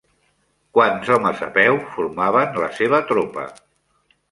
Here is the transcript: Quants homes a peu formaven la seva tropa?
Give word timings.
Quants 0.77 1.11
homes 1.15 1.43
a 1.49 1.51
peu 1.59 1.77
formaven 1.99 2.59
la 2.65 2.73
seva 2.81 3.03
tropa? 3.13 3.49